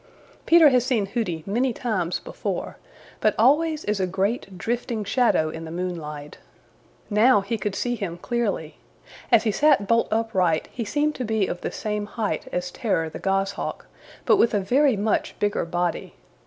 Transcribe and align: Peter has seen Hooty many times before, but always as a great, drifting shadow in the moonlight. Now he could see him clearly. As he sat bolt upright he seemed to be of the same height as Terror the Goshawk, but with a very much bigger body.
Peter 0.47 0.69
has 0.69 0.83
seen 0.83 1.05
Hooty 1.05 1.43
many 1.45 1.73
times 1.73 2.19
before, 2.19 2.77
but 3.19 3.35
always 3.37 3.85
as 3.85 3.99
a 3.99 4.07
great, 4.07 4.57
drifting 4.57 5.03
shadow 5.03 5.51
in 5.51 5.63
the 5.63 5.69
moonlight. 5.69 6.39
Now 7.11 7.41
he 7.41 7.55
could 7.55 7.75
see 7.75 7.93
him 7.93 8.17
clearly. 8.17 8.77
As 9.31 9.43
he 9.43 9.51
sat 9.51 9.85
bolt 9.87 10.07
upright 10.09 10.69
he 10.71 10.85
seemed 10.85 11.13
to 11.17 11.23
be 11.23 11.45
of 11.45 11.61
the 11.61 11.71
same 11.71 12.07
height 12.07 12.47
as 12.51 12.71
Terror 12.71 13.09
the 13.09 13.19
Goshawk, 13.19 13.85
but 14.25 14.37
with 14.37 14.55
a 14.55 14.59
very 14.59 14.97
much 14.97 15.35
bigger 15.37 15.65
body. 15.65 16.15